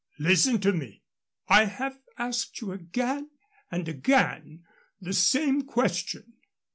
[0.17, 1.03] Listen to me.
[1.47, 3.29] I have asked you again
[3.69, 4.63] and again
[4.99, 6.33] the same question.